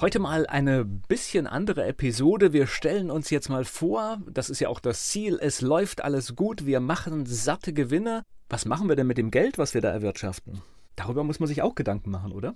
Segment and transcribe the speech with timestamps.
[0.00, 2.54] Heute mal eine bisschen andere Episode.
[2.54, 6.36] Wir stellen uns jetzt mal vor, das ist ja auch das Ziel, es läuft alles
[6.36, 8.22] gut, wir machen satte Gewinne.
[8.48, 10.62] Was machen wir denn mit dem Geld, was wir da erwirtschaften?
[10.96, 12.54] Darüber muss man sich auch Gedanken machen, oder?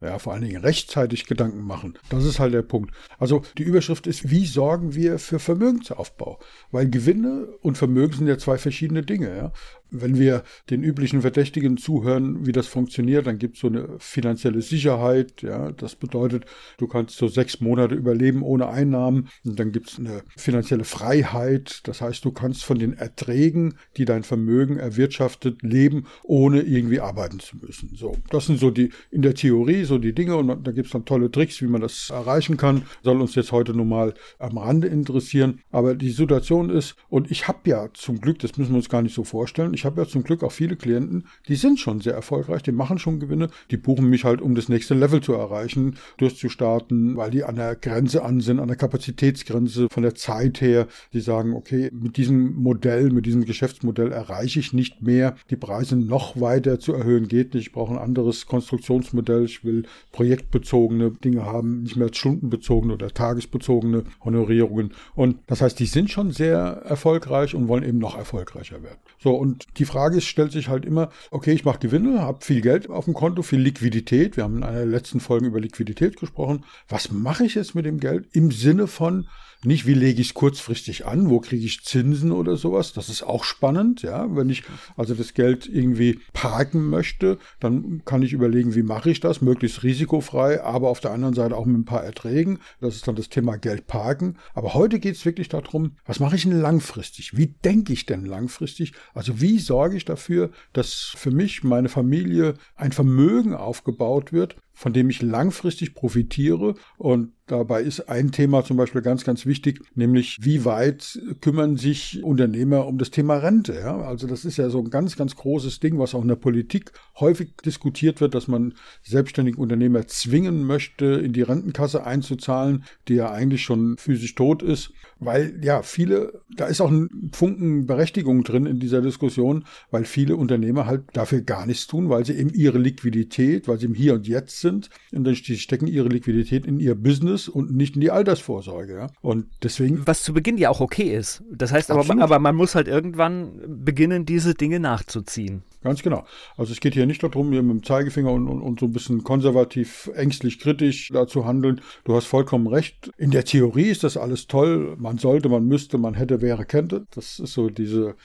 [0.00, 1.98] Ja, vor allen Dingen rechtzeitig Gedanken machen.
[2.10, 2.94] Das ist halt der Punkt.
[3.18, 6.38] Also die Überschrift ist, wie sorgen wir für Vermögensaufbau?
[6.70, 9.36] Weil Gewinne und Vermögen sind ja zwei verschiedene Dinge.
[9.36, 9.52] Ja?
[10.00, 14.62] Wenn wir den üblichen Verdächtigen zuhören, wie das funktioniert, dann gibt es so eine finanzielle
[14.62, 15.42] Sicherheit.
[15.42, 16.44] Ja, das bedeutet,
[16.78, 19.28] du kannst so sechs Monate überleben ohne Einnahmen.
[19.44, 21.80] Und dann gibt es eine finanzielle Freiheit.
[21.84, 27.38] Das heißt, du kannst von den Erträgen, die dein Vermögen erwirtschaftet, leben, ohne irgendwie arbeiten
[27.38, 27.90] zu müssen.
[27.94, 30.92] So, das sind so die in der Theorie so die Dinge und da gibt es
[30.92, 32.82] dann tolle Tricks, wie man das erreichen kann.
[33.02, 35.60] Soll uns jetzt heute nur mal am Rande interessieren.
[35.70, 39.02] Aber die Situation ist, und ich habe ja zum Glück, das müssen wir uns gar
[39.02, 42.14] nicht so vorstellen, ich habe ja zum Glück auch viele Klienten, die sind schon sehr
[42.14, 45.96] erfolgreich, die machen schon Gewinne, die buchen mich halt, um das nächste Level zu erreichen,
[46.18, 50.86] durchzustarten, weil die an der Grenze an sind, an der Kapazitätsgrenze von der Zeit her.
[51.12, 55.96] Die sagen, okay, mit diesem Modell, mit diesem Geschäftsmodell erreiche ich nicht mehr, die Preise
[55.96, 57.66] noch weiter zu erhöhen geht nicht.
[57.66, 59.44] Ich brauche ein anderes Konstruktionsmodell.
[59.44, 64.92] Ich will projektbezogene Dinge haben, nicht mehr stundenbezogene oder tagesbezogene Honorierungen.
[65.14, 68.98] Und das heißt, die sind schon sehr erfolgreich und wollen eben noch erfolgreicher werden.
[69.18, 72.60] So, und die Frage ist, stellt sich halt immer, okay, ich mache Gewinne, habe viel
[72.60, 74.36] Geld auf dem Konto, viel Liquidität.
[74.36, 76.64] Wir haben in einer letzten Folgen über Liquidität gesprochen.
[76.88, 79.28] Was mache ich jetzt mit dem Geld im Sinne von,
[79.66, 82.92] nicht, wie lege ich es kurzfristig an, wo kriege ich Zinsen oder sowas.
[82.92, 84.34] Das ist auch spannend, ja.
[84.34, 84.62] Wenn ich
[84.96, 89.82] also das Geld irgendwie parken möchte, dann kann ich überlegen, wie mache ich das, möglichst
[89.82, 92.58] risikofrei, aber auf der anderen Seite auch mit ein paar Erträgen.
[92.80, 94.36] Das ist dann das Thema Geld parken.
[94.54, 97.36] Aber heute geht es wirklich darum, was mache ich denn langfristig?
[97.36, 98.92] Wie denke ich denn langfristig?
[99.14, 104.92] Also wie sorge ich dafür, dass für mich, meine Familie ein Vermögen aufgebaut wird, von
[104.92, 106.74] dem ich langfristig profitiere.
[106.98, 112.22] Und dabei ist ein Thema zum Beispiel ganz, ganz wichtig, nämlich wie weit kümmern sich
[112.24, 113.74] Unternehmer um das Thema Rente.
[113.74, 114.00] Ja?
[114.00, 116.92] Also das ist ja so ein ganz, ganz großes Ding, was auch in der Politik
[117.20, 123.30] häufig diskutiert wird, dass man selbstständigen Unternehmer zwingen möchte, in die Rentenkasse einzuzahlen, die ja
[123.30, 124.92] eigentlich schon physisch tot ist.
[125.20, 130.36] Weil ja, viele, da ist auch ein Funken Berechtigung drin in dieser Diskussion, weil viele
[130.36, 134.14] Unternehmer halt dafür gar nichts tun, weil sie eben ihre Liquidität, weil sie im Hier
[134.14, 138.10] und Jetzt sind, und dann stecken ihre Liquidität in ihr Business und nicht in die
[138.10, 138.94] Altersvorsorge.
[138.94, 139.06] Ja?
[139.20, 140.06] Und deswegen.
[140.06, 141.42] Was zu Beginn ja auch okay ist.
[141.52, 145.62] Das heißt aber, aber man muss halt irgendwann beginnen, diese Dinge nachzuziehen.
[145.84, 146.24] Ganz genau.
[146.56, 148.92] Also es geht hier nicht darum, hier mit dem Zeigefinger und, und, und so ein
[148.92, 151.82] bisschen konservativ, ängstlich, kritisch da zu handeln.
[152.04, 153.10] Du hast vollkommen recht.
[153.18, 154.96] In der Theorie ist das alles toll.
[154.98, 157.04] Man sollte, man müsste, man hätte, wäre, könnte.
[157.10, 158.16] Das ist so diese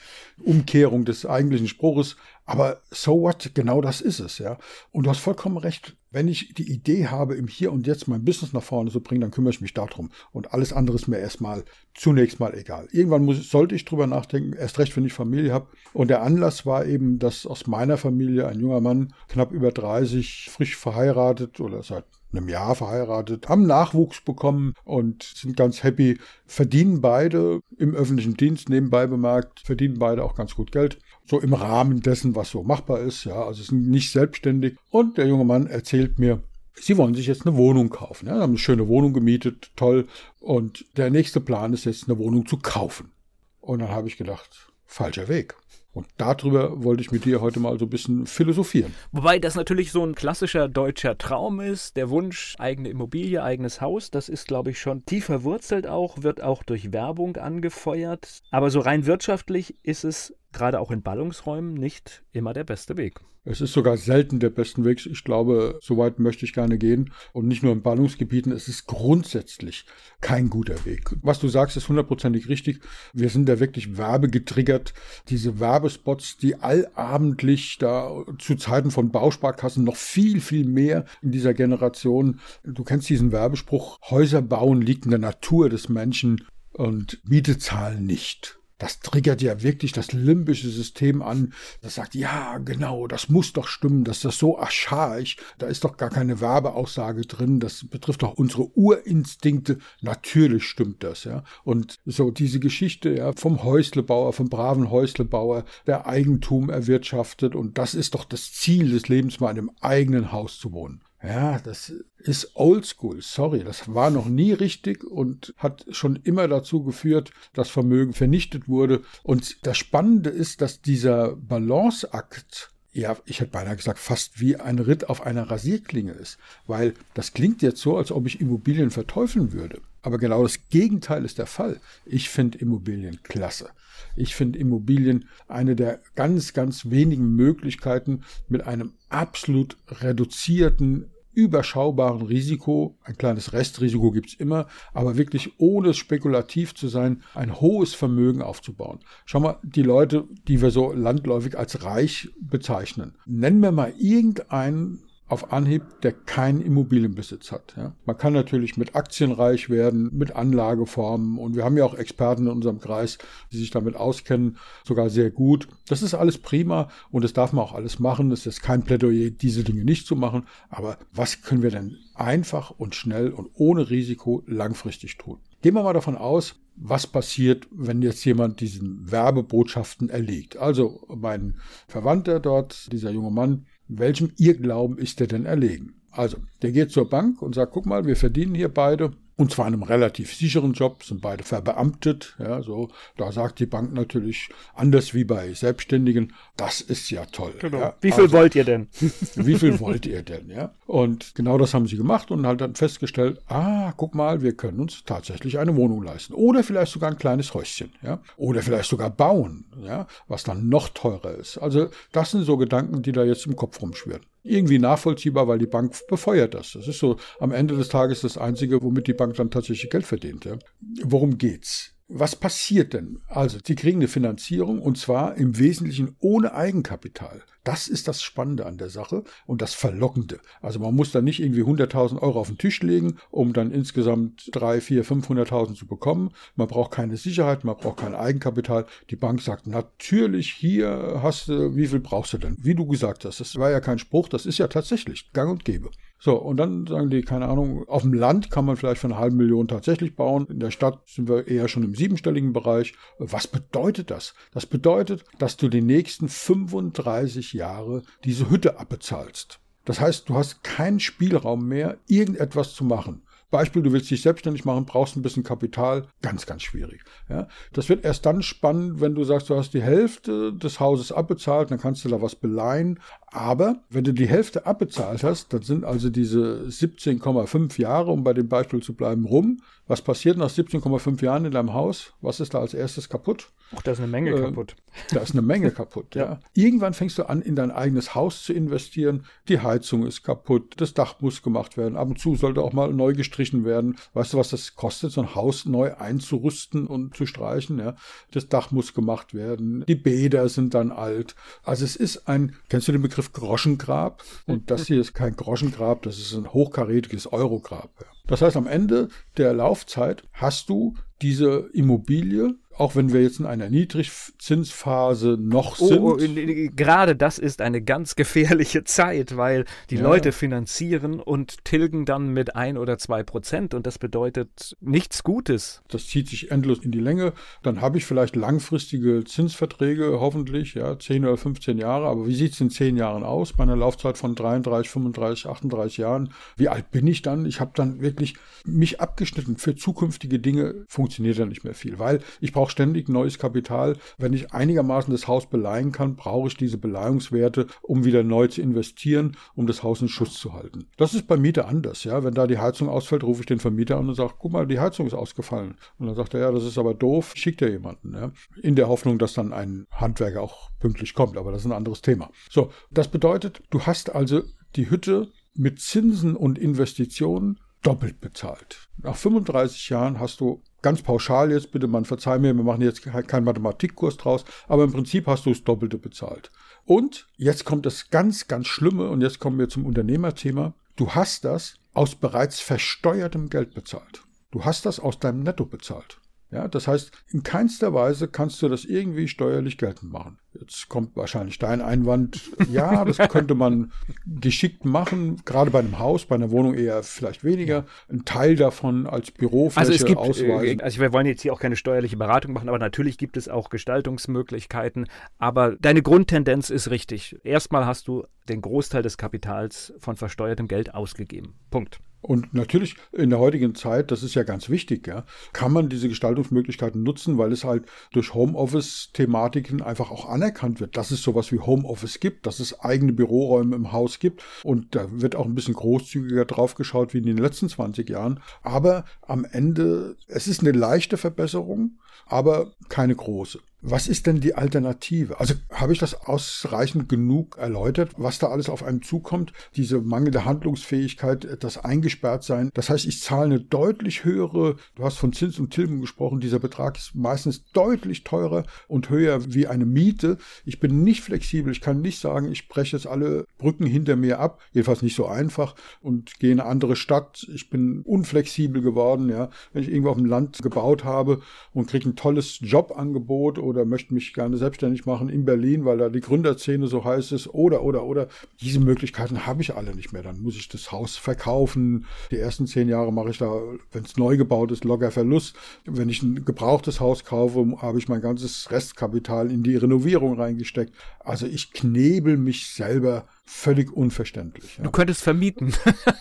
[0.41, 2.15] Umkehrung des eigentlichen Spruches.
[2.45, 3.51] Aber so what?
[3.53, 4.57] Genau das ist es, ja.
[4.91, 5.97] Und du hast vollkommen recht.
[6.11, 9.21] Wenn ich die Idee habe, im Hier und Jetzt mein Business nach vorne zu bringen,
[9.21, 10.09] dann kümmere ich mich darum.
[10.31, 12.87] Und alles andere ist mir erstmal zunächst mal egal.
[12.91, 15.67] Irgendwann muss, sollte ich drüber nachdenken, erst recht, wenn ich Familie habe.
[15.93, 20.49] Und der Anlass war eben, dass aus meiner Familie ein junger Mann, knapp über 30,
[20.51, 27.01] frisch verheiratet oder seit einem Jahr verheiratet, haben Nachwuchs bekommen und sind ganz happy, verdienen
[27.01, 30.99] beide im öffentlichen Dienst nebenbei bemerkt, verdienen beide auch ganz gut Geld.
[31.29, 34.77] So im Rahmen dessen, was so machbar ist, ja, also sind nicht selbstständig.
[34.89, 36.41] Und der junge Mann erzählt mir,
[36.81, 38.27] Sie wollen sich jetzt eine Wohnung kaufen.
[38.27, 40.07] Ja, haben eine schöne Wohnung gemietet, toll.
[40.39, 43.11] Und der nächste Plan ist jetzt, eine Wohnung zu kaufen.
[43.59, 45.55] Und dann habe ich gedacht, falscher Weg.
[45.91, 48.93] Und darüber wollte ich mit dir heute mal so ein bisschen philosophieren.
[49.11, 54.11] Wobei das natürlich so ein klassischer deutscher Traum ist, der Wunsch, eigene Immobilie, eigenes Haus,
[54.11, 58.41] das ist, glaube ich, schon tief verwurzelt auch, wird auch durch Werbung angefeuert.
[58.51, 63.21] Aber so rein wirtschaftlich ist es gerade auch in Ballungsräumen nicht immer der beste Weg.
[63.45, 65.05] Es ist sogar selten der beste Weg.
[65.05, 67.11] Ich glaube, so weit möchte ich gerne gehen.
[67.33, 69.85] Und nicht nur in Ballungsgebieten, es ist grundsätzlich
[70.21, 71.15] kein guter Weg.
[71.21, 72.81] Was du sagst, ist hundertprozentig richtig.
[73.13, 74.93] Wir sind da wirklich werbegetriggert.
[75.29, 81.53] Diese Werbespots, die allabendlich da zu Zeiten von Bausparkassen noch viel, viel mehr in dieser
[81.53, 82.41] Generation.
[82.63, 88.05] Du kennst diesen Werbespruch, Häuser bauen liegt in der Natur des Menschen und Miete zahlen
[88.05, 88.58] nicht.
[88.79, 91.53] Das triggert ja wirklich das limbische System an.
[91.81, 95.97] Das sagt, ja, genau, das muss doch stimmen, dass das so archaisch, da ist doch
[95.97, 99.77] gar keine Werbeaussage drin, das betrifft doch unsere Urinstinkte.
[100.01, 101.43] Natürlich stimmt das, ja.
[101.63, 107.93] Und so diese Geschichte, ja, vom Häuslebauer, vom braven Häuslebauer, der Eigentum erwirtschaftet und das
[107.93, 111.01] ist doch das Ziel des Lebens, mal in einem eigenen Haus zu wohnen.
[111.21, 113.21] Ja, das ist oldschool.
[113.21, 118.69] Sorry, das war noch nie richtig und hat schon immer dazu geführt, dass Vermögen vernichtet
[118.69, 119.01] wurde.
[119.23, 124.79] Und das Spannende ist, dass dieser Balanceakt ja, ich hätte beinahe gesagt, fast wie ein
[124.79, 126.39] Ritt auf einer Rasierklinge ist.
[126.65, 129.79] Weil das klingt jetzt so, als ob ich Immobilien verteufeln würde.
[130.01, 131.79] Aber genau das Gegenteil ist der Fall.
[132.05, 133.69] Ich finde Immobilien klasse.
[134.15, 142.97] Ich finde Immobilien eine der ganz, ganz wenigen Möglichkeiten mit einem absolut reduzierten überschaubaren Risiko,
[143.03, 148.41] ein kleines Restrisiko gibt es immer, aber wirklich ohne spekulativ zu sein, ein hohes Vermögen
[148.41, 148.99] aufzubauen.
[149.25, 155.03] Schau mal, die Leute, die wir so landläufig als reich bezeichnen, nennen wir mal irgendeinen
[155.29, 157.75] auf Anhieb, der keinen Immobilienbesitz hat.
[157.77, 157.93] Ja.
[158.05, 162.47] Man kann natürlich mit Aktien reich werden, mit Anlageformen und wir haben ja auch Experten
[162.47, 163.19] in unserem Kreis,
[163.51, 165.67] die sich damit auskennen, sogar sehr gut.
[165.87, 168.31] Das ist alles prima und das darf man auch alles machen.
[168.31, 170.47] Es ist kein Plädoyer, diese Dinge nicht zu machen.
[170.69, 175.37] Aber was können wir denn einfach und schnell und ohne Risiko langfristig tun?
[175.61, 180.57] Gehen wir mal davon aus, was passiert, wenn jetzt jemand diesen Werbebotschaften erliegt.
[180.57, 181.55] Also mein
[181.87, 185.95] Verwandter dort, dieser junge Mann, welchem Irrglauben ist er denn erlegen?
[186.11, 189.67] Also, der geht zur Bank und sagt, guck mal, wir verdienen hier beide und zwar
[189.67, 192.35] in einem relativ sicheren Job, sind beide verbeamtet.
[192.39, 197.53] Ja, so, da sagt die Bank natürlich, anders wie bei Selbstständigen, das ist ja toll.
[197.57, 197.79] Genau.
[197.79, 197.95] Ja.
[198.01, 198.89] Wie viel also, wollt ihr denn?
[199.35, 200.73] wie viel wollt ihr denn, ja?
[200.87, 204.81] Und genau das haben sie gemacht und halt dann festgestellt, ah, guck mal, wir können
[204.81, 206.33] uns tatsächlich eine Wohnung leisten.
[206.33, 208.19] Oder vielleicht sogar ein kleines Häuschen, ja?
[208.35, 210.05] Oder vielleicht sogar bauen, ja?
[210.27, 211.57] Was dann noch teurer ist.
[211.59, 215.67] Also, das sind so Gedanken, die da jetzt im Kopf rumschwirren irgendwie nachvollziehbar, weil die
[215.67, 216.73] Bank befeuert das.
[216.73, 220.05] Das ist so am Ende des Tages das Einzige, womit die Bank dann tatsächlich Geld
[220.05, 220.45] verdient.
[220.45, 220.57] Ja.
[221.03, 221.95] Worum geht's?
[222.11, 223.21] Was passiert denn?
[223.27, 227.43] Also, sie kriegen eine Finanzierung und zwar im Wesentlichen ohne Eigenkapital.
[227.63, 230.39] Das ist das Spannende an der Sache und das Verlockende.
[230.61, 234.49] Also man muss da nicht irgendwie 100.000 Euro auf den Tisch legen, um dann insgesamt
[234.53, 236.31] 3, 4, 500.000 zu bekommen.
[236.55, 238.85] Man braucht keine Sicherheit, man braucht kein Eigenkapital.
[239.09, 242.57] Die Bank sagt, natürlich, hier hast du, wie viel brauchst du denn?
[242.59, 245.65] Wie du gesagt hast, das war ja kein Spruch, das ist ja tatsächlich gang und
[245.65, 245.89] gäbe.
[246.21, 249.17] So, und dann sagen die, keine Ahnung, auf dem Land kann man vielleicht für eine
[249.17, 250.47] halbe Million tatsächlich bauen.
[250.49, 252.93] In der Stadt sind wir eher schon im siebenstelligen Bereich.
[253.19, 254.33] Was bedeutet das?
[254.51, 259.59] Das bedeutet, dass du die nächsten 35 Jahre diese Hütte abbezahlst.
[259.85, 263.23] Das heißt, du hast keinen Spielraum mehr, irgendetwas zu machen.
[263.51, 267.03] Beispiel, du willst dich selbstständig machen, brauchst ein bisschen Kapital, ganz, ganz schwierig.
[267.29, 271.11] Ja, das wird erst dann spannend, wenn du sagst, du hast die Hälfte des Hauses
[271.11, 272.99] abbezahlt, dann kannst du da was beleihen.
[273.31, 278.33] Aber wenn du die Hälfte abbezahlt hast, dann sind also diese 17,5 Jahre, um bei
[278.33, 279.61] dem Beispiel zu bleiben, rum.
[279.87, 282.13] Was passiert nach 17,5 Jahren in deinem Haus?
[282.21, 283.49] Was ist da als erstes kaputt?
[283.75, 284.75] Ach, da ist eine Menge äh, kaputt.
[285.11, 286.39] Da ist eine Menge kaputt, ja.
[286.53, 289.25] Irgendwann fängst du an, in dein eigenes Haus zu investieren.
[289.47, 291.95] Die Heizung ist kaputt, das Dach muss gemacht werden.
[291.95, 293.97] Ab und zu sollte auch mal neu gestrichen werden.
[294.13, 297.79] Weißt du, was das kostet, so ein Haus neu einzurüsten und zu streichen?
[297.79, 297.95] Ja?
[298.31, 299.85] Das Dach muss gemacht werden.
[299.87, 301.35] Die Bäder sind dann alt.
[301.63, 304.23] Also es ist ein, kennst du den Begriff Groschengrab?
[304.45, 307.91] Und das hier ist kein Groschengrab, das ist ein hochkarätiges Eurograb.
[308.27, 313.45] Das heißt, am Ende der Laufzeit hast du diese Immobilie auch wenn wir jetzt in
[313.45, 315.99] einer Niedrigzinsphase noch sind.
[315.99, 320.03] Oh, oh, gerade das ist eine ganz gefährliche Zeit, weil die ja.
[320.03, 325.81] Leute finanzieren und tilgen dann mit ein oder zwei Prozent und das bedeutet nichts Gutes.
[325.89, 327.33] Das zieht sich endlos in die Länge.
[327.63, 332.07] Dann habe ich vielleicht langfristige Zinsverträge, hoffentlich, ja, 10 oder 15 Jahre.
[332.07, 333.51] Aber wie sieht es in 10 Jahren aus?
[333.53, 336.33] Bei einer Laufzeit von 33, 35, 38 Jahren.
[336.55, 337.45] Wie alt bin ich dann?
[337.45, 339.57] Ich habe dann wirklich mich abgeschnitten.
[339.57, 343.97] Für zukünftige Dinge funktioniert da nicht mehr viel, weil ich brauche ständig neues Kapital.
[344.17, 348.61] Wenn ich einigermaßen das Haus beleihen kann, brauche ich diese Beleihungswerte, um wieder neu zu
[348.61, 350.85] investieren, um das Haus in Schuss zu halten.
[350.97, 352.03] Das ist bei Miete anders.
[352.03, 352.23] Ja?
[352.23, 354.79] Wenn da die Heizung ausfällt, rufe ich den Vermieter an und sage, guck mal, die
[354.79, 355.75] Heizung ist ausgefallen.
[355.97, 358.13] Und dann sagt er, ja, das ist aber doof, schickt er jemanden.
[358.13, 358.31] Ja?
[358.61, 361.37] In der Hoffnung, dass dann ein Handwerker auch pünktlich kommt.
[361.37, 362.29] Aber das ist ein anderes Thema.
[362.49, 364.41] So, das bedeutet, du hast also
[364.75, 368.89] die Hütte mit Zinsen und Investitionen doppelt bezahlt.
[368.97, 373.03] Nach 35 Jahren hast du ganz pauschal jetzt, bitte man verzeih mir, wir machen jetzt
[373.03, 376.51] keinen Mathematikkurs draus, aber im Prinzip hast du das Doppelte bezahlt.
[376.85, 380.73] Und jetzt kommt das ganz, ganz Schlimme und jetzt kommen wir zum Unternehmerthema.
[380.95, 384.23] Du hast das aus bereits versteuertem Geld bezahlt.
[384.51, 386.19] Du hast das aus deinem Netto bezahlt.
[386.51, 390.39] Ja, das heißt, in keinster Weise kannst du das irgendwie steuerlich geltend machen.
[390.59, 392.41] Jetzt kommt wahrscheinlich dein Einwand,
[392.71, 393.91] ja, das könnte man
[394.25, 399.05] geschickt machen, gerade bei einem Haus, bei einer Wohnung eher vielleicht weniger, ein Teil davon
[399.05, 400.79] als Bürofläche also es gibt, ausweisen.
[400.79, 403.47] Äh, also wir wollen jetzt hier auch keine steuerliche Beratung machen, aber natürlich gibt es
[403.47, 405.07] auch Gestaltungsmöglichkeiten.
[405.37, 407.39] Aber deine Grundtendenz ist richtig.
[407.43, 411.53] Erstmal hast du den Großteil des Kapitals von versteuertem Geld ausgegeben.
[411.69, 411.99] Punkt.
[412.29, 416.07] Und natürlich in der heutigen Zeit, das ist ja ganz wichtig, ja, kann man diese
[416.07, 421.57] Gestaltungsmöglichkeiten nutzen, weil es halt durch Homeoffice-Thematiken einfach auch anerkannt wird, dass es sowas wie
[421.57, 424.43] Homeoffice gibt, dass es eigene Büroräume im Haus gibt.
[424.63, 428.41] Und da wird auch ein bisschen großzügiger drauf geschaut wie in den letzten 20 Jahren.
[428.61, 433.57] Aber am Ende, es ist eine leichte Verbesserung, aber keine große.
[433.81, 435.39] Was ist denn die Alternative?
[435.39, 439.53] Also habe ich das ausreichend genug erläutert, was da alles auf einem zukommt?
[439.77, 442.71] Diese mangelnde Handlungsfähigkeit, das eingesperrt sein.
[442.73, 446.59] Das heißt, ich zahle eine deutlich höhere, du hast von Zins und Tilgung gesprochen, dieser
[446.59, 450.39] Betrag ist meistens deutlich teurer und höher wie eine Miete.
[450.65, 454.39] Ich bin nicht flexibel, ich kann nicht sagen, ich breche jetzt alle Brücken hinter mir
[454.39, 457.47] ab, jedenfalls nicht so einfach und gehe in eine andere Stadt.
[457.53, 459.49] Ich bin unflexibel geworden, ja.
[459.71, 461.41] Wenn ich irgendwo auf dem Land gebaut habe
[461.73, 466.09] und kriege ein tolles Jobangebot oder möchte mich gerne selbstständig machen in Berlin, weil da
[466.09, 468.27] die Gründerszene so heiß ist oder, oder, oder.
[468.61, 470.23] Diese Möglichkeiten habe ich alle nicht mehr.
[470.23, 472.05] Dann muss ich das Haus verkaufen.
[472.31, 473.61] Die ersten zehn Jahre mache ich da,
[473.91, 475.55] wenn es neu gebaut ist, locker Verlust.
[475.85, 480.93] Wenn ich ein gebrauchtes Haus kaufe, habe ich mein ganzes Restkapital in die Renovierung reingesteckt.
[481.19, 484.77] Also ich knebel mich selber völlig unverständlich.
[484.77, 484.83] Ja.
[484.83, 485.73] Du könntest vermieten.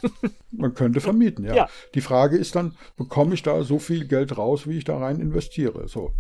[0.50, 1.54] Man könnte vermieten, ja.
[1.54, 1.68] ja.
[1.94, 5.20] Die Frage ist dann, bekomme ich da so viel Geld raus, wie ich da rein
[5.20, 5.88] investiere?
[5.88, 6.14] So.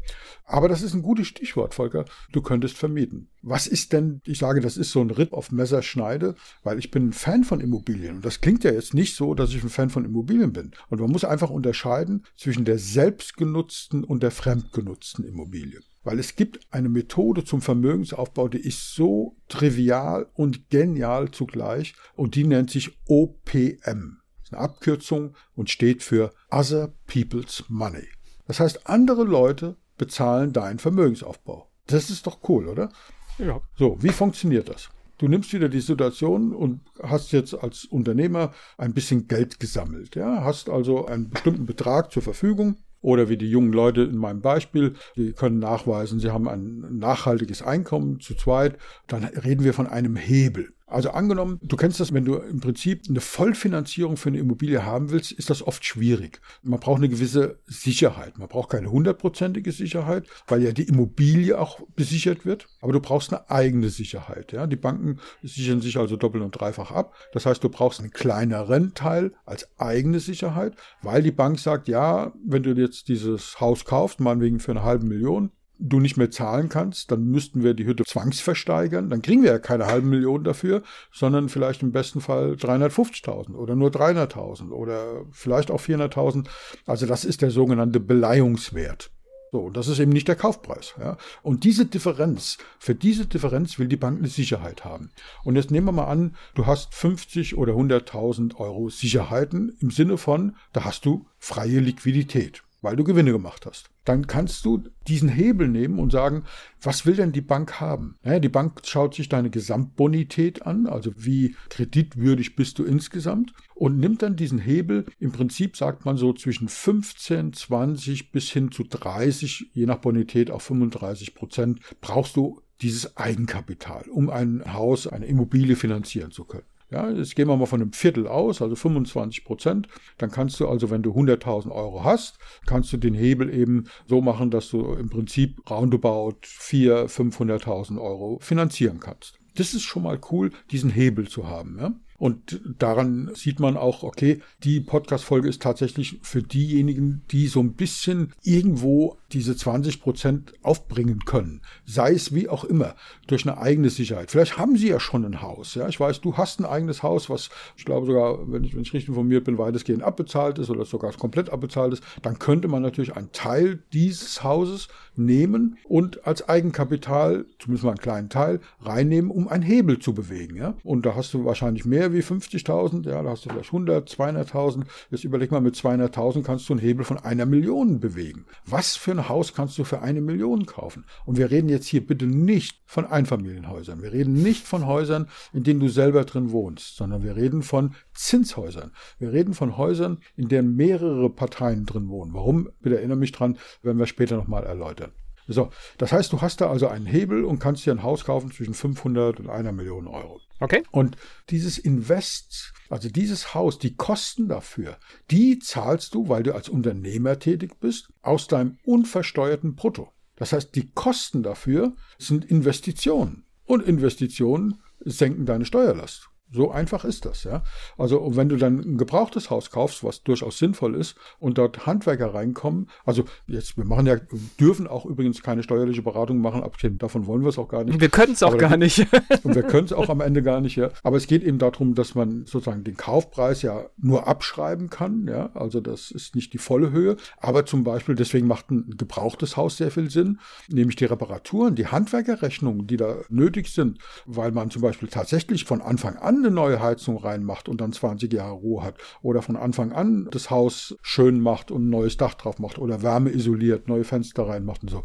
[0.44, 2.04] Aber das ist ein gutes Stichwort, Volker.
[2.30, 3.30] Du könntest vermieten.
[3.42, 7.08] Was ist denn, ich sage, das ist so ein Ritt auf Messerschneide, weil ich bin
[7.08, 8.16] ein Fan von Immobilien.
[8.16, 10.72] Und das klingt ja jetzt nicht so, dass ich ein Fan von Immobilien bin.
[10.90, 15.80] Und man muss einfach unterscheiden zwischen der selbstgenutzten und der fremdgenutzten Immobilie.
[16.08, 22.34] Weil es gibt eine Methode zum Vermögensaufbau, die ist so trivial und genial zugleich und
[22.34, 24.16] die nennt sich OPM.
[24.38, 28.08] Das ist eine Abkürzung und steht für Other People's Money.
[28.46, 31.68] Das heißt, andere Leute bezahlen deinen Vermögensaufbau.
[31.88, 32.90] Das ist doch cool, oder?
[33.36, 33.60] Ja.
[33.76, 34.88] So, wie funktioniert das?
[35.18, 40.16] Du nimmst wieder die Situation und hast jetzt als Unternehmer ein bisschen Geld gesammelt.
[40.16, 40.42] Ja?
[40.42, 44.94] Hast also einen bestimmten Betrag zur Verfügung oder wie die jungen Leute in meinem Beispiel,
[45.16, 48.76] die können nachweisen, sie haben ein nachhaltiges Einkommen zu zweit.
[49.06, 50.72] Dann reden wir von einem Hebel.
[50.88, 55.10] Also angenommen, du kennst das, wenn du im Prinzip eine Vollfinanzierung für eine Immobilie haben
[55.10, 56.40] willst, ist das oft schwierig.
[56.62, 58.38] Man braucht eine gewisse Sicherheit.
[58.38, 62.68] Man braucht keine hundertprozentige Sicherheit, weil ja die Immobilie auch besichert wird.
[62.80, 64.52] Aber du brauchst eine eigene Sicherheit.
[64.52, 64.66] Ja?
[64.66, 67.14] Die Banken sichern sich also doppelt und dreifach ab.
[67.32, 72.32] Das heißt, du brauchst einen kleineren Teil als eigene Sicherheit, weil die Bank sagt, ja,
[72.46, 76.68] wenn du jetzt dieses Haus kaufst, meinetwegen für eine halbe Million, du nicht mehr zahlen
[76.68, 79.08] kannst, dann müssten wir die Hütte zwangsversteigern.
[79.08, 80.82] Dann kriegen wir ja keine halben Millionen dafür,
[81.12, 86.46] sondern vielleicht im besten Fall 350.000 oder nur 300.000 oder vielleicht auch 400.000.
[86.86, 89.10] Also das ist der sogenannte Beleihungswert.
[89.50, 90.94] So, und das ist eben nicht der Kaufpreis.
[91.00, 91.16] Ja.
[91.42, 95.10] Und diese Differenz, für diese Differenz will die Bank eine Sicherheit haben.
[95.42, 100.18] Und jetzt nehmen wir mal an, du hast 50 oder 100.000 Euro Sicherheiten im Sinne
[100.18, 103.90] von, da hast du freie Liquidität weil du Gewinne gemacht hast.
[104.08, 106.44] Dann kannst du diesen Hebel nehmen und sagen,
[106.80, 108.16] was will denn die Bank haben?
[108.22, 113.98] Naja, die Bank schaut sich deine Gesamtbonität an, also wie kreditwürdig bist du insgesamt und
[113.98, 118.84] nimmt dann diesen Hebel, im Prinzip sagt man so zwischen 15, 20 bis hin zu
[118.84, 125.26] 30, je nach Bonität auch 35 Prozent, brauchst du dieses Eigenkapital, um ein Haus, eine
[125.26, 126.64] Immobilie finanzieren zu können.
[126.90, 129.88] Ja, jetzt gehen wir mal von einem Viertel aus, also 25 Prozent.
[130.16, 134.22] Dann kannst du also, wenn du 100.000 Euro hast, kannst du den Hebel eben so
[134.22, 139.38] machen, dass du im Prinzip roundabout 400.000, 500.000 Euro finanzieren kannst.
[139.54, 141.76] Das ist schon mal cool, diesen Hebel zu haben.
[141.78, 141.92] Ja?
[142.16, 147.74] Und daran sieht man auch, okay, die Podcast-Folge ist tatsächlich für diejenigen, die so ein
[147.74, 151.60] bisschen irgendwo diese 20 Prozent aufbringen können.
[151.84, 152.94] Sei es wie auch immer,
[153.26, 154.30] durch eine eigene Sicherheit.
[154.30, 155.74] Vielleicht haben sie ja schon ein Haus.
[155.74, 158.82] Ja, ich weiß, du hast ein eigenes Haus, was ich glaube sogar, wenn ich, wenn
[158.82, 162.02] ich richtig informiert bin, weitestgehend abbezahlt ist oder sogar komplett abbezahlt ist.
[162.22, 167.98] Dann könnte man natürlich einen Teil dieses Hauses nehmen und als Eigenkapital, zumindest mal einen
[167.98, 170.56] kleinen Teil, reinnehmen, um einen Hebel zu bewegen.
[170.56, 170.74] Ja?
[170.84, 174.84] Und da hast du wahrscheinlich mehr wie 50.000, ja, da hast du vielleicht 100, 200.000.
[175.10, 178.46] Jetzt überleg mal, mit 200.000 kannst du einen Hebel von einer Million bewegen.
[178.64, 181.04] Was für ein Haus kannst du für eine Million kaufen?
[181.24, 184.02] Und wir reden jetzt hier bitte nicht von Einfamilienhäusern.
[184.02, 187.94] Wir reden nicht von Häusern, in denen du selber drin wohnst, sondern wir reden von
[188.14, 188.92] Zinshäusern.
[189.18, 192.32] Wir reden von Häusern, in denen mehrere Parteien drin wohnen.
[192.32, 192.70] Warum?
[192.80, 195.12] Bitte erinnere mich dran, werden wir später nochmal erläutern.
[195.48, 198.52] So, das heißt, du hast da also einen Hebel und kannst dir ein Haus kaufen
[198.52, 200.40] zwischen 500 und einer Million Euro.
[200.60, 200.82] Okay.
[200.90, 201.16] Und
[201.48, 204.98] dieses Invest, also dieses Haus, die Kosten dafür,
[205.30, 210.12] die zahlst du, weil du als Unternehmer tätig bist, aus deinem unversteuerten Brutto.
[210.36, 213.44] Das heißt, die Kosten dafür sind Investitionen.
[213.64, 216.30] Und Investitionen senken deine Steuerlast.
[216.50, 217.62] So einfach ist das, ja.
[217.98, 222.32] Also wenn du dann ein gebrauchtes Haus kaufst, was durchaus sinnvoll ist, und dort Handwerker
[222.32, 224.16] reinkommen, also jetzt, wir machen ja,
[224.58, 228.00] dürfen auch übrigens keine steuerliche Beratung machen, abgesehen davon wollen wir es auch gar nicht.
[228.00, 229.00] Wir können es auch gar nicht.
[229.42, 230.88] und wir können es auch am Ende gar nicht, ja.
[231.02, 235.50] Aber es geht eben darum, dass man sozusagen den Kaufpreis ja nur abschreiben kann, ja.
[235.52, 237.16] Also das ist nicht die volle Höhe.
[237.36, 241.88] Aber zum Beispiel, deswegen macht ein gebrauchtes Haus sehr viel Sinn, nämlich die Reparaturen, die
[241.88, 246.80] Handwerkerrechnungen, die da nötig sind, weil man zum Beispiel tatsächlich von Anfang an eine neue
[246.80, 251.40] Heizung reinmacht und dann 20 Jahre Ruhe hat oder von Anfang an das Haus schön
[251.40, 255.02] macht und ein neues Dach drauf macht oder Wärme isoliert, neue Fenster reinmacht und so.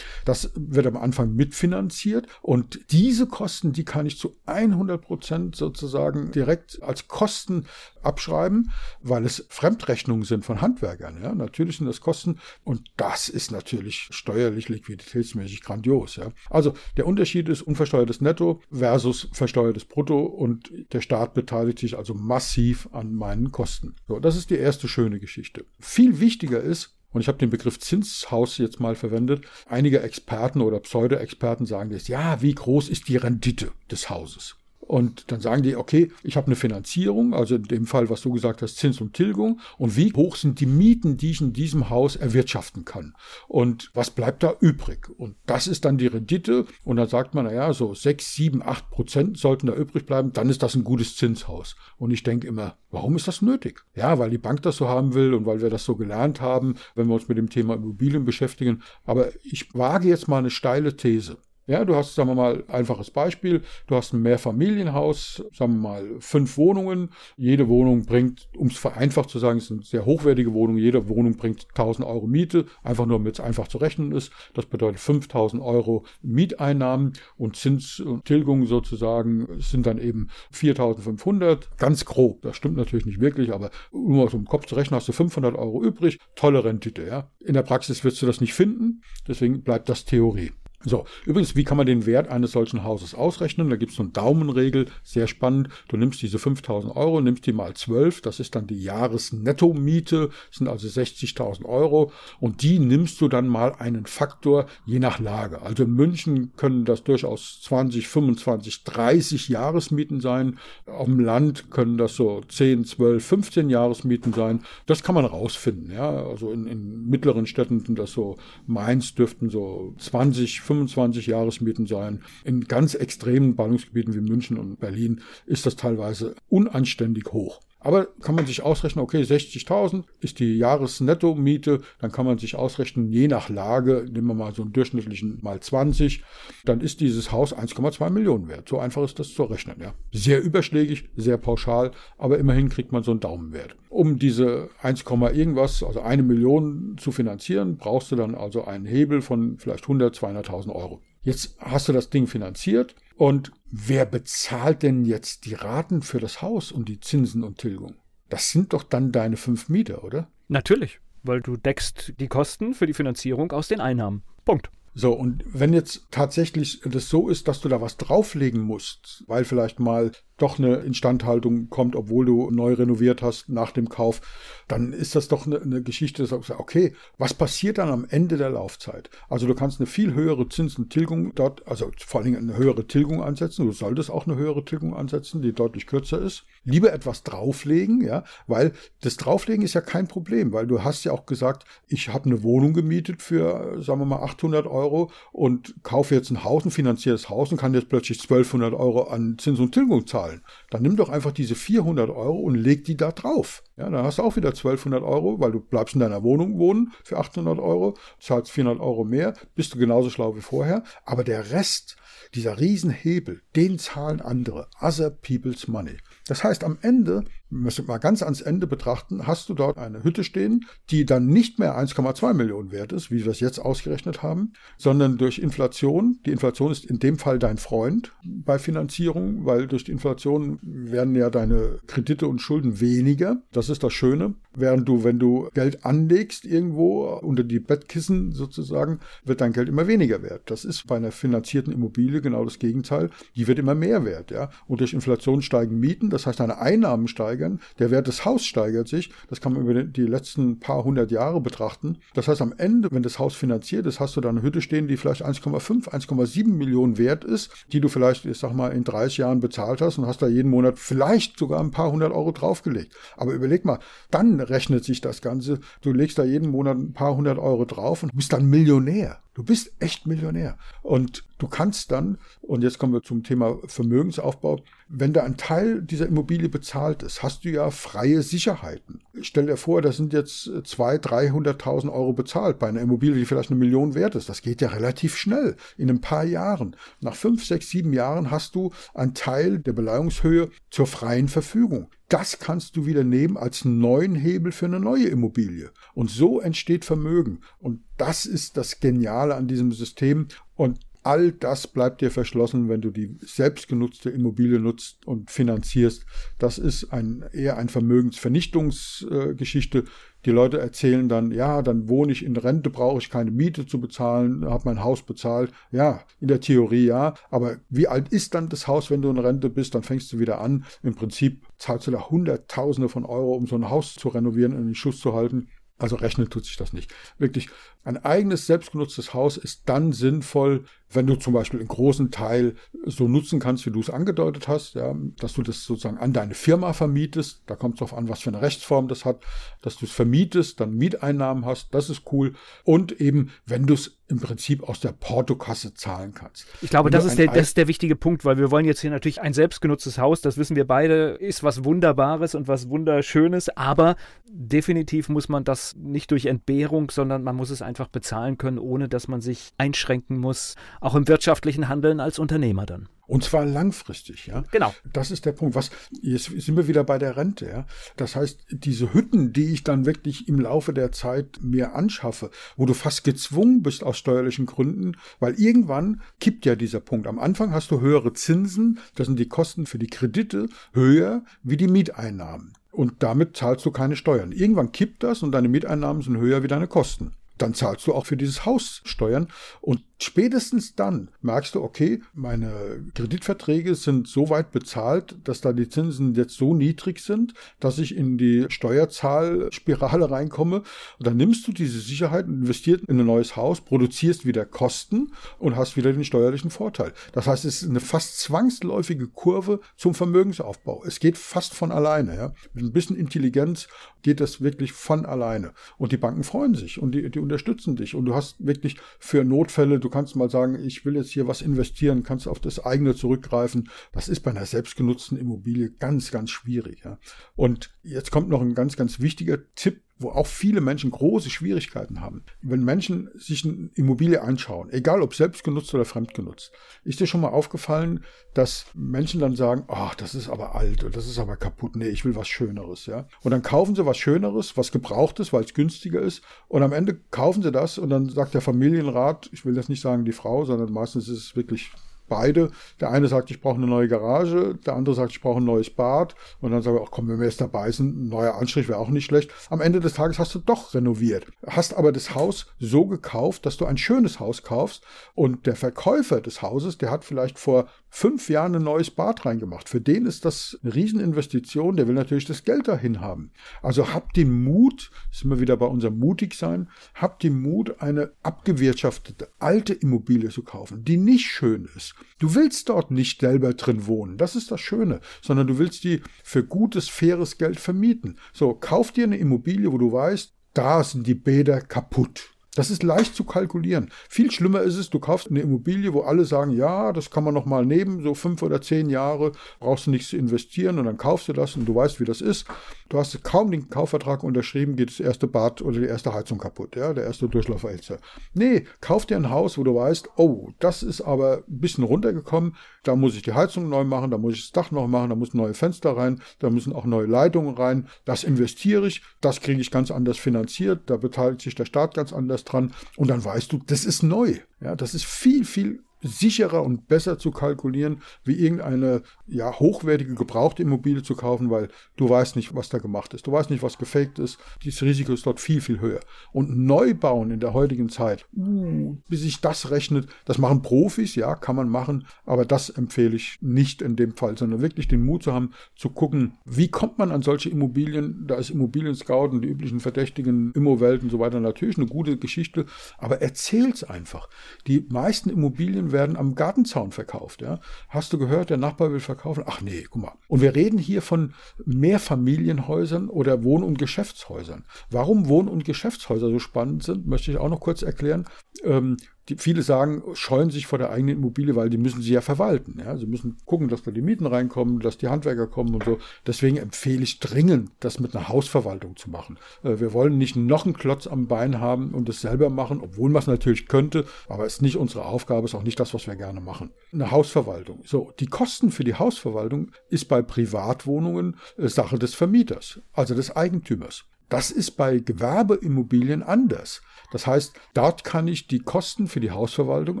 [0.24, 6.30] Das wird am Anfang mitfinanziert und diese Kosten, die kann ich zu 100 Prozent sozusagen
[6.30, 7.66] direkt als Kosten
[8.04, 8.70] abschreiben,
[9.00, 11.22] weil es Fremdrechnungen sind von Handwerkern.
[11.22, 16.16] Ja, natürlich sind das Kosten und das ist natürlich steuerlich liquiditätsmäßig grandios.
[16.16, 16.32] Ja.
[16.50, 22.14] Also der Unterschied ist unversteuertes Netto versus versteuertes Brutto und der Staat beteiligt sich also
[22.14, 23.96] massiv an meinen Kosten.
[24.08, 25.64] So, das ist die erste schöne Geschichte.
[25.78, 29.46] Viel wichtiger ist, und ich habe den Begriff Zinshaus jetzt mal verwendet.
[29.66, 34.56] Einige Experten oder Pseudo-Experten sagen jetzt, ja, wie groß ist die Rendite des Hauses?
[34.86, 38.32] Und dann sagen die, okay, ich habe eine Finanzierung, also in dem Fall, was du
[38.32, 39.60] gesagt hast, Zins und Tilgung.
[39.78, 43.14] Und wie hoch sind die Mieten, die ich in diesem Haus erwirtschaften kann?
[43.48, 45.08] Und was bleibt da übrig?
[45.16, 46.66] Und das ist dann die Rendite.
[46.84, 50.32] Und dann sagt man, naja, so sechs, sieben, acht Prozent sollten da übrig bleiben.
[50.32, 51.76] Dann ist das ein gutes Zinshaus.
[51.96, 53.84] Und ich denke immer, warum ist das nötig?
[53.94, 56.74] Ja, weil die Bank das so haben will und weil wir das so gelernt haben,
[56.94, 58.82] wenn wir uns mit dem Thema Immobilien beschäftigen.
[59.04, 61.38] Aber ich wage jetzt mal eine steile These.
[61.66, 63.62] Ja, du hast, sagen wir mal, einfaches Beispiel.
[63.86, 67.08] Du hast ein Mehrfamilienhaus, sagen wir mal, fünf Wohnungen.
[67.38, 70.78] Jede Wohnung bringt, um es vereinfacht zu sagen, es sind sehr hochwertige Wohnungen.
[70.78, 74.30] Jede Wohnung bringt 1000 Euro Miete, einfach nur, damit es einfach zu rechnen ist.
[74.52, 81.78] Das bedeutet 5000 Euro Mieteinnahmen und Zins und Tilgung sozusagen sind dann eben 4500.
[81.78, 82.42] Ganz grob.
[82.42, 85.54] Das stimmt natürlich nicht wirklich, aber um aus dem Kopf zu rechnen, hast du 500
[85.56, 86.18] Euro übrig.
[86.34, 87.30] Tolle Rendite, ja.
[87.40, 89.02] In der Praxis wirst du das nicht finden.
[89.26, 90.52] Deswegen bleibt das Theorie.
[90.86, 93.70] So, übrigens, wie kann man den Wert eines solchen Hauses ausrechnen?
[93.70, 95.68] Da gibt es so eine Daumenregel, sehr spannend.
[95.88, 100.68] Du nimmst diese 5000 Euro, nimmst die mal 12, das ist dann die Jahresnettomiete, sind
[100.68, 105.62] also 60.000 Euro und die nimmst du dann mal einen Faktor je nach Lage.
[105.62, 110.58] Also in München können das durchaus 20, 25, 30 Jahresmieten sein.
[110.86, 114.62] Auf dem Land können das so 10, 12, 15 Jahresmieten sein.
[114.84, 115.90] Das kann man rausfinden.
[115.90, 116.10] Ja?
[116.10, 121.86] Also in, in mittleren Städten sind das so, Mainz dürften so 20, 25 25 Jahresmieten
[121.86, 122.22] sein.
[122.44, 127.60] In ganz extremen Ballungsgebieten wie München und Berlin ist das teilweise unanständig hoch.
[127.84, 133.12] Aber kann man sich ausrechnen, okay, 60.000 ist die Jahresnetto-Miete, dann kann man sich ausrechnen,
[133.12, 136.24] je nach Lage, nehmen wir mal so einen durchschnittlichen mal 20,
[136.64, 138.68] dann ist dieses Haus 1,2 Millionen wert.
[138.68, 139.92] So einfach ist das zu rechnen, ja.
[140.12, 143.76] Sehr überschlägig, sehr pauschal, aber immerhin kriegt man so einen Daumenwert.
[143.90, 149.20] Um diese 1, irgendwas, also eine Million zu finanzieren, brauchst du dann also einen Hebel
[149.20, 151.00] von vielleicht 100, 200.000 Euro.
[151.24, 156.42] Jetzt hast du das Ding finanziert und wer bezahlt denn jetzt die Raten für das
[156.42, 157.96] Haus und die Zinsen und Tilgung?
[158.28, 160.30] Das sind doch dann deine fünf Mieter, oder?
[160.48, 164.22] Natürlich, weil du deckst die Kosten für die Finanzierung aus den Einnahmen.
[164.44, 164.70] Punkt.
[164.92, 169.44] So, und wenn jetzt tatsächlich das so ist, dass du da was drauflegen musst, weil
[169.44, 174.20] vielleicht mal doch eine Instandhaltung kommt, obwohl du neu renoviert hast nach dem Kauf,
[174.66, 178.06] dann ist das doch eine, eine Geschichte, dass du sagst, okay, was passiert dann am
[178.08, 179.10] Ende der Laufzeit?
[179.28, 183.22] Also du kannst eine viel höhere Zinsentilgung dort, also vor allen Dingen eine höhere Tilgung
[183.22, 186.44] ansetzen, du solltest auch eine höhere Tilgung ansetzen, die deutlich kürzer ist.
[186.64, 191.12] Lieber etwas drauflegen, ja, weil das Drauflegen ist ja kein Problem, weil du hast ja
[191.12, 196.14] auch gesagt, ich habe eine Wohnung gemietet für, sagen wir mal, 800 Euro und kaufe
[196.14, 199.72] jetzt ein Haus, ein finanziertes Haus und kann jetzt plötzlich 1200 Euro an Zins und
[199.72, 200.42] Tilgung zahlen zahlen.
[200.70, 203.62] Dann nimm doch einfach diese 400 Euro und leg die da drauf.
[203.76, 206.92] Ja, dann hast du auch wieder 1200 Euro, weil du bleibst in deiner Wohnung wohnen
[207.02, 210.84] für 800 Euro, zahlst 400 Euro mehr, bist du genauso schlau wie vorher.
[211.04, 211.96] Aber der Rest,
[212.34, 214.68] dieser Riesenhebel, den zahlen andere.
[214.80, 215.96] Other people's money.
[216.26, 220.02] Das heißt, am Ende, müssen wir mal ganz ans Ende betrachten, hast du dort eine
[220.02, 224.22] Hütte stehen, die dann nicht mehr 1,2 Millionen wert ist, wie wir es jetzt ausgerechnet
[224.22, 229.66] haben, sondern durch Inflation, die Inflation ist in dem Fall dein Freund bei Finanzierung, weil
[229.66, 233.42] durch die Inflation werden ja deine Kredite und Schulden weniger.
[233.52, 234.34] Das ist das Schöne.
[234.56, 239.86] Während du, wenn du Geld anlegst irgendwo unter die Bettkissen sozusagen, wird dein Geld immer
[239.86, 240.42] weniger wert.
[240.46, 243.10] Das ist bei einer finanzierten Immobilie genau das Gegenteil.
[243.34, 244.50] Die wird immer mehr wert, ja.
[244.66, 248.88] Und durch Inflation steigen Mieten das heißt deine Einnahmen steigern, der Wert des Hauses steigert
[248.88, 251.98] sich, das kann man über die letzten paar hundert Jahre betrachten.
[252.14, 254.88] Das heißt, am Ende, wenn das Haus finanziert ist, hast du da eine Hütte stehen,
[254.88, 259.18] die vielleicht 1,5, 1,7 Millionen wert ist, die du vielleicht, ich sag mal, in 30
[259.18, 262.94] Jahren bezahlt hast und hast da jeden Monat vielleicht sogar ein paar hundert Euro draufgelegt.
[263.16, 265.58] Aber überleg mal, dann rechnet sich das Ganze.
[265.82, 269.23] Du legst da jeden Monat ein paar hundert Euro drauf und bist dann Millionär.
[269.34, 270.56] Du bist echt Millionär.
[270.82, 275.82] Und du kannst dann, und jetzt kommen wir zum Thema Vermögensaufbau, wenn da ein Teil
[275.82, 279.02] dieser Immobilie bezahlt ist, hast du ja freie Sicherheiten.
[279.22, 283.50] Stell dir vor, das sind jetzt 200.000, 300.000 Euro bezahlt bei einer Immobilie, die vielleicht
[283.50, 284.28] eine Million wert ist.
[284.28, 286.76] Das geht ja relativ schnell, in ein paar Jahren.
[287.00, 291.88] Nach fünf, sechs, sieben Jahren hast du einen Teil der Beleihungshöhe zur freien Verfügung.
[292.14, 295.72] Das kannst du wieder nehmen als neuen Hebel für eine neue Immobilie.
[295.94, 297.40] Und so entsteht Vermögen.
[297.58, 300.28] Und das ist das Geniale an diesem System.
[300.54, 306.06] Und all das bleibt dir verschlossen, wenn du die selbstgenutzte Immobilie nutzt und finanzierst.
[306.38, 309.82] Das ist ein, eher ein Vermögensvernichtungsgeschichte.
[310.24, 313.80] Die Leute erzählen dann, ja, dann wohne ich in Rente, brauche ich keine Miete zu
[313.80, 315.52] bezahlen, habe mein Haus bezahlt.
[315.70, 319.18] Ja, in der Theorie ja, aber wie alt ist dann das Haus, wenn du in
[319.18, 319.74] Rente bist?
[319.74, 320.64] Dann fängst du wieder an.
[320.82, 324.60] Im Prinzip zahlst du da Hunderttausende von Euro, um so ein Haus zu renovieren und
[324.60, 325.48] in den Schuss zu halten.
[325.76, 326.94] Also rechnen tut sich das nicht.
[327.18, 327.48] Wirklich,
[327.84, 332.54] ein eigenes selbstgenutztes Haus ist dann sinnvoll, wenn du zum Beispiel einen großen Teil
[332.86, 336.34] so nutzen kannst, wie du es angedeutet hast, ja, dass du das sozusagen an deine
[336.34, 337.42] Firma vermietest.
[337.46, 339.20] Da kommt es darauf an, was für eine Rechtsform das hat,
[339.60, 342.34] dass du es vermietest, dann Mieteinnahmen hast, das ist cool.
[342.62, 346.46] Und eben, wenn du es im Prinzip aus der Portokasse zahlen kannst.
[346.60, 348.90] Ich glaube, das ist, der, das ist der wichtige Punkt, weil wir wollen jetzt hier
[348.90, 353.96] natürlich ein selbstgenutztes Haus, das wissen wir beide, ist was Wunderbares und was Wunderschönes, aber
[354.26, 358.88] definitiv muss man das nicht durch Entbehrung, sondern man muss es einfach bezahlen können, ohne
[358.88, 362.88] dass man sich einschränken muss, auch im wirtschaftlichen Handeln als Unternehmer dann.
[363.06, 364.44] Und zwar langfristig, ja.
[364.50, 364.74] Genau.
[364.92, 365.54] Das ist der Punkt.
[365.54, 367.66] Was, jetzt sind wir wieder bei der Rente, ja.
[367.96, 372.64] Das heißt, diese Hütten, die ich dann wirklich im Laufe der Zeit mir anschaffe, wo
[372.64, 377.06] du fast gezwungen bist aus steuerlichen Gründen, weil irgendwann kippt ja dieser Punkt.
[377.06, 381.58] Am Anfang hast du höhere Zinsen, das sind die Kosten für die Kredite, höher wie
[381.58, 382.54] die Mieteinnahmen.
[382.72, 384.32] Und damit zahlst du keine Steuern.
[384.32, 388.06] Irgendwann kippt das und deine Mieteinnahmen sind höher wie deine Kosten dann zahlst du auch
[388.06, 389.28] für dieses Haus Steuern.
[389.60, 395.68] Und Spätestens dann merkst du, okay, meine Kreditverträge sind so weit bezahlt, dass da die
[395.68, 400.62] Zinsen jetzt so niedrig sind, dass ich in die Steuerzahlspirale reinkomme.
[400.98, 405.12] Und dann nimmst du diese Sicherheit und investierst in ein neues Haus, produzierst wieder Kosten
[405.38, 406.92] und hast wieder den steuerlichen Vorteil.
[407.12, 410.82] Das heißt, es ist eine fast zwangsläufige Kurve zum Vermögensaufbau.
[410.84, 412.16] Es geht fast von alleine.
[412.16, 412.34] Ja.
[412.52, 413.68] Mit ein bisschen Intelligenz
[414.02, 415.52] geht das wirklich von alleine.
[415.78, 417.94] Und die Banken freuen sich und die, die unterstützen dich.
[417.94, 421.42] Und du hast wirklich für Notfälle, du kannst mal sagen, ich will jetzt hier was
[421.42, 423.68] investieren, kannst auf das eigene zurückgreifen.
[423.92, 426.82] Das ist bei einer selbstgenutzten Immobilie ganz, ganz schwierig.
[426.84, 426.98] Ja.
[427.36, 432.00] Und jetzt kommt noch ein ganz, ganz wichtiger Tipp, wo auch viele Menschen große Schwierigkeiten
[432.00, 432.24] haben.
[432.42, 436.52] Wenn Menschen sich eine Immobilie anschauen, egal ob selbst genutzt oder fremd genutzt,
[436.84, 438.04] ist dir schon mal aufgefallen,
[438.34, 441.88] dass Menschen dann sagen, ach, das ist aber alt und das ist aber kaputt, nee,
[441.88, 443.06] ich will was Schöneres, ja.
[443.22, 446.98] Und dann kaufen sie was Schöneres, was Gebrauchtes, weil es günstiger ist und am Ende
[447.10, 450.44] kaufen sie das und dann sagt der Familienrat, ich will das nicht sagen die Frau,
[450.44, 451.70] sondern meistens ist es wirklich
[452.08, 452.50] beide.
[452.80, 455.70] Der eine sagt, ich brauche eine neue Garage, der andere sagt, ich brauche ein neues
[455.70, 456.14] Bad.
[456.40, 458.78] Und dann sagen wir, ach komm, wenn wir jetzt dabei sind, ein neuer Anstrich wäre
[458.78, 459.30] auch nicht schlecht.
[459.50, 461.26] Am Ende des Tages hast du doch renoviert.
[461.46, 464.84] Hast aber das Haus so gekauft, dass du ein schönes Haus kaufst.
[465.14, 469.68] Und der Verkäufer des Hauses, der hat vielleicht vor fünf Jahren ein neues Bad reingemacht.
[469.68, 471.76] Für den ist das eine Rieseninvestition.
[471.76, 473.30] Der will natürlich das Geld dahin haben.
[473.62, 479.28] Also habt den Mut, sind wir wieder bei unserem Mutigsein, habt den Mut, eine abgewirtschaftete
[479.38, 481.94] alte Immobilie zu kaufen, die nicht schön ist.
[482.18, 484.18] Du willst dort nicht selber drin wohnen.
[484.18, 485.00] Das ist das Schöne.
[485.22, 488.18] Sondern du willst die für gutes, faires Geld vermieten.
[488.32, 492.33] So, kauf dir eine Immobilie, wo du weißt, da sind die Bäder kaputt.
[492.54, 493.90] Das ist leicht zu kalkulieren.
[494.08, 497.34] Viel schlimmer ist es, du kaufst eine Immobilie, wo alle sagen, ja, das kann man
[497.34, 500.96] noch mal nehmen, so fünf oder zehn Jahre brauchst du nichts zu investieren und dann
[500.96, 502.46] kaufst du das und du weißt, wie das ist.
[502.88, 506.76] Du hast kaum den Kaufvertrag unterschrieben, geht das erste Bad oder die erste Heizung kaputt,
[506.76, 507.98] ja, der erste Durchlauferhitzer.
[508.34, 512.54] Nee, kauf dir ein Haus, wo du weißt, oh, das ist aber ein bisschen runtergekommen,
[512.84, 515.16] da muss ich die Heizung neu machen, da muss ich das Dach noch machen, da
[515.16, 519.60] müssen neue Fenster rein, da müssen auch neue Leitungen rein, das investiere ich, das kriege
[519.60, 523.52] ich ganz anders finanziert, da beteiligt sich der Staat ganz anders dran und dann weißt
[523.52, 524.36] du, das ist neu.
[524.60, 530.62] Ja, das ist viel, viel sicherer und besser zu kalkulieren, wie irgendeine ja, hochwertige gebrauchte
[530.62, 533.26] Immobilie zu kaufen, weil du weißt nicht, was da gemacht ist.
[533.26, 534.38] Du weißt nicht, was gefaked ist.
[534.62, 536.00] Dieses Risiko ist dort viel, viel höher.
[536.32, 541.34] Und Neubauen in der heutigen Zeit, uh, bis sich das rechnet, das machen Profis, ja,
[541.34, 545.22] kann man machen, aber das empfehle ich nicht in dem Fall, sondern wirklich den Mut
[545.22, 548.26] zu haben, zu gucken, wie kommt man an solche Immobilien?
[548.26, 552.16] Da ist Immobilien Scout und die üblichen verdächtigen Immowelt und so weiter natürlich eine gute
[552.16, 552.66] Geschichte,
[552.98, 554.28] aber erzähl's einfach.
[554.66, 557.40] Die meisten Immobilien werden am Gartenzaun verkauft.
[557.40, 557.60] Ja?
[557.88, 559.44] Hast du gehört, der Nachbar will verkaufen?
[559.46, 560.12] Ach nee, guck mal.
[560.28, 561.32] Und wir reden hier von
[561.64, 564.66] Mehrfamilienhäusern oder Wohn- und Geschäftshäusern.
[564.90, 568.26] Warum Wohn- und Geschäftshäuser so spannend sind, möchte ich auch noch kurz erklären.
[568.62, 572.20] Ähm, die, viele sagen, scheuen sich vor der eigenen Immobilie, weil die müssen sie ja
[572.20, 572.78] verwalten.
[572.78, 572.96] Ja?
[572.96, 575.98] Sie müssen gucken, dass da die Mieten reinkommen, dass die Handwerker kommen und so.
[576.26, 579.38] Deswegen empfehle ich dringend, das mit einer Hausverwaltung zu machen.
[579.62, 583.10] Äh, wir wollen nicht noch einen Klotz am Bein haben und es selber machen, obwohl
[583.10, 586.06] man es natürlich könnte, aber es ist nicht unsere Aufgabe, ist auch nicht das, was
[586.06, 586.70] wir gerne machen.
[586.92, 587.82] Eine Hausverwaltung.
[587.84, 593.34] So, die Kosten für die Hausverwaltung ist bei Privatwohnungen äh, Sache des Vermieters, also des
[593.34, 594.04] Eigentümers.
[594.28, 596.82] Das ist bei Gewerbeimmobilien anders.
[597.12, 600.00] Das heißt, dort kann ich die Kosten für die Hausverwaltung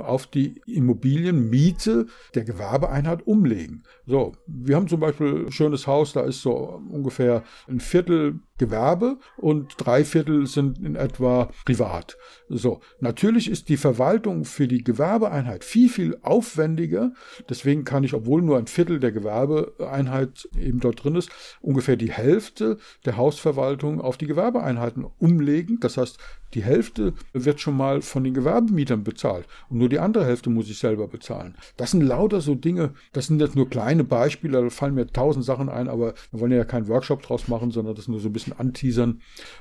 [0.00, 3.84] auf die Immobilienmiete der Gewerbeeinheit umlegen.
[4.06, 9.18] So, wir haben zum Beispiel ein schönes Haus, da ist so ungefähr ein Viertel Gewerbe
[9.36, 12.16] und drei Viertel sind in etwa privat.
[12.48, 17.12] So, natürlich ist die Verwaltung für die Gewerbeeinheit viel, viel aufwendiger.
[17.48, 22.12] Deswegen kann ich, obwohl nur ein Viertel der Gewerbeeinheit eben dort drin ist, ungefähr die
[22.12, 25.80] Hälfte der Hausverwaltung auf die Gewerbeeinheiten umlegen.
[25.80, 26.18] Das heißt,
[26.54, 30.70] die Hälfte wird schon mal von den Gewerbemietern bezahlt und nur die andere Hälfte muss
[30.70, 31.56] ich selber bezahlen.
[31.76, 35.44] Das sind lauter so Dinge, das sind jetzt nur kleine Beispiele, da fallen mir tausend
[35.44, 38.32] Sachen ein, aber wir wollen ja keinen Workshop draus machen, sondern das nur so ein
[38.32, 39.20] bisschen bisschen anteasern.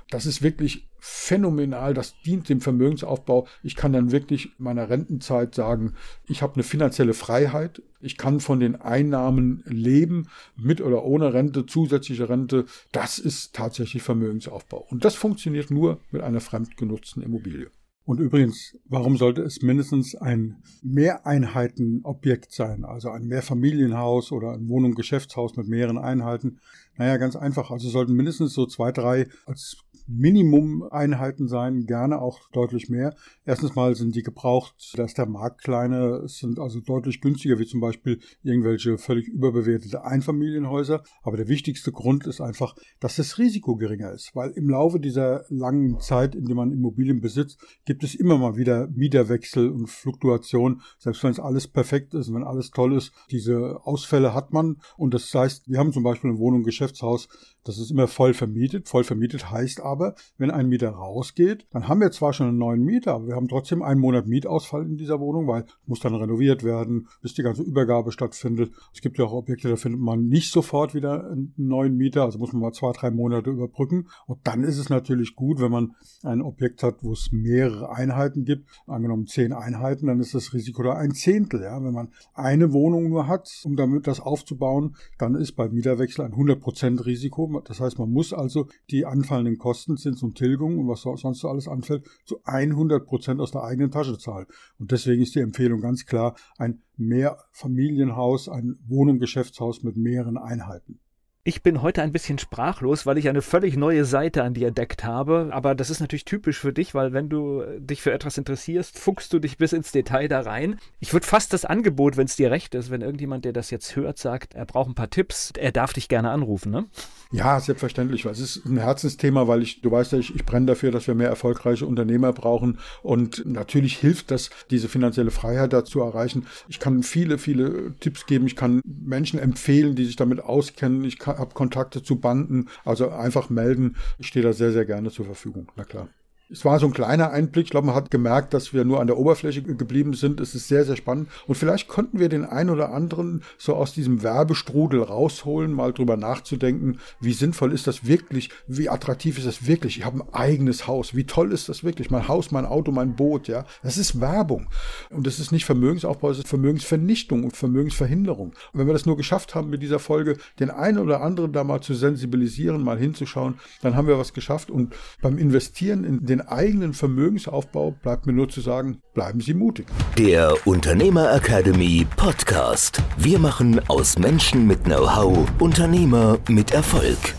[0.09, 1.93] Das ist wirklich phänomenal.
[1.93, 3.47] Das dient dem Vermögensaufbau.
[3.61, 5.95] Ich kann dann wirklich meiner Rentenzeit sagen,
[6.27, 7.81] ich habe eine finanzielle Freiheit.
[7.99, 12.65] Ich kann von den Einnahmen leben, mit oder ohne Rente, zusätzliche Rente.
[12.91, 14.85] Das ist tatsächlich Vermögensaufbau.
[14.89, 17.69] Und das funktioniert nur mit einer fremdgenutzten Immobilie.
[18.05, 24.93] Und übrigens, warum sollte es mindestens ein Mehreinheitenobjekt sein, also ein Mehrfamilienhaus oder ein Wohnung,
[24.93, 26.59] Geschäftshaus mit mehreren Einheiten?
[26.97, 27.71] Naja, ganz einfach.
[27.71, 33.15] Also sollten mindestens so zwei, drei als Minimum-Einheiten sein, gerne auch deutlich mehr.
[33.45, 37.79] Erstens mal sind die gebraucht, dass der Markt kleine, sind also deutlich günstiger, wie zum
[37.79, 41.03] Beispiel irgendwelche völlig überbewertete Einfamilienhäuser.
[41.21, 45.45] Aber der wichtigste Grund ist einfach, dass das Risiko geringer ist, weil im Laufe dieser
[45.49, 50.81] langen Zeit, in der man Immobilien besitzt, gibt es immer mal wieder Mieterwechsel und Fluktuation,
[50.97, 53.13] selbst wenn es alles perfekt ist, wenn alles toll ist.
[53.31, 57.27] Diese Ausfälle hat man und das heißt, wir haben zum Beispiel eine Wohnung, Geschäftshaus,
[57.63, 58.89] das ist immer voll vermietet.
[58.89, 62.83] Voll vermietet heißt aber, wenn ein Mieter rausgeht, dann haben wir zwar schon einen neuen
[62.83, 66.63] Mieter, aber wir haben trotzdem einen Monat Mietausfall in dieser Wohnung, weil muss dann renoviert
[66.63, 68.71] werden, bis die ganze Übergabe stattfindet.
[68.93, 72.39] Es gibt ja auch Objekte, da findet man nicht sofort wieder einen neuen Mieter, also
[72.39, 74.09] muss man mal zwei, drei Monate überbrücken.
[74.27, 78.43] Und dann ist es natürlich gut, wenn man ein Objekt hat, wo es mehrere Einheiten
[78.43, 78.69] gibt.
[78.87, 81.61] Angenommen zehn Einheiten, dann ist das Risiko da ein Zehntel.
[81.61, 81.81] Ja?
[81.83, 86.33] Wenn man eine Wohnung nur hat, um damit das aufzubauen, dann ist bei Mieterwechsel ein
[86.33, 91.01] 100% Risiko das heißt, man muss also die anfallenden Kosten, Zins und Tilgung und was
[91.01, 94.47] sonst so alles anfällt, zu 100 Prozent aus der eigenen Tasche zahlen.
[94.79, 100.99] Und deswegen ist die Empfehlung ganz klar ein Mehrfamilienhaus, ein Wohnung, Geschäftshaus mit mehreren Einheiten.
[101.45, 105.03] Ich bin heute ein bisschen sprachlos, weil ich eine völlig neue Seite an dir entdeckt
[105.03, 105.49] habe.
[105.51, 109.33] Aber das ist natürlich typisch für dich, weil wenn du dich für etwas interessierst, fuchst
[109.33, 110.79] du dich bis ins Detail da rein.
[111.01, 113.97] Ich würde fast das Angebot, wenn es dir recht ist, wenn irgendjemand, der das jetzt
[113.97, 116.85] hört, sagt, er braucht ein paar Tipps, er darf dich gerne anrufen, ne?
[117.33, 118.23] Ja, selbstverständlich.
[118.23, 121.15] Es ist ein Herzensthema, weil ich, du weißt ja, ich, ich brenne dafür, dass wir
[121.15, 122.79] mehr erfolgreiche Unternehmer brauchen.
[123.01, 126.45] Und natürlich hilft das, diese finanzielle Freiheit dazu erreichen.
[126.69, 128.45] Ich kann viele, viele Tipps geben.
[128.45, 131.03] Ich kann Menschen empfehlen, die sich damit auskennen.
[131.03, 132.69] Ich habe Kontakte zu Banden.
[132.85, 133.95] Also einfach melden.
[134.17, 135.71] Ich stehe da sehr, sehr gerne zur Verfügung.
[135.75, 136.07] Na klar.
[136.53, 137.65] Es war so ein kleiner Einblick.
[137.65, 140.39] Ich glaube, man hat gemerkt, dass wir nur an der Oberfläche geblieben sind.
[140.39, 141.27] Es ist sehr, sehr spannend.
[141.47, 146.15] Und vielleicht konnten wir den einen oder anderen so aus diesem Werbestrudel rausholen, mal drüber
[146.15, 149.97] nachzudenken, wie sinnvoll ist das wirklich, wie attraktiv ist das wirklich.
[149.97, 151.15] Ich habe ein eigenes Haus.
[151.15, 152.11] Wie toll ist das wirklich?
[152.11, 153.65] Mein Haus, mein Auto, mein Boot, ja.
[153.81, 154.67] Das ist Werbung.
[155.09, 158.49] Und das ist nicht Vermögensaufbau, es ist Vermögensvernichtung und Vermögensverhinderung.
[158.49, 161.63] Und wenn wir das nur geschafft haben, mit dieser Folge den einen oder anderen da
[161.63, 164.69] mal zu sensibilisieren, mal hinzuschauen, dann haben wir was geschafft.
[164.69, 169.87] Und beim Investieren in den eigenen Vermögensaufbau bleibt mir nur zu sagen, bleiben Sie mutig.
[170.17, 173.01] Der Unternehmer Academy Podcast.
[173.17, 177.35] Wir machen aus Menschen mit Know-how Unternehmer mit Erfolg.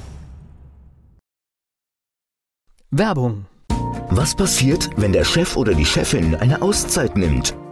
[2.90, 3.47] Werbung.
[4.11, 7.57] Was passiert, wenn der Chef oder die Chefin eine Auszeit nimmt